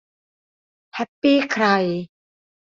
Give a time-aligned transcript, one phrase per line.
[0.95, 1.65] แฮปปี้ใคร